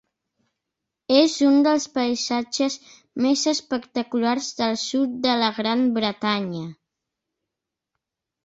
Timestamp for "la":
5.45-5.51